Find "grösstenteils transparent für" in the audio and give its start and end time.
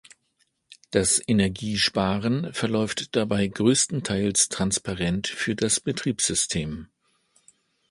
3.45-5.53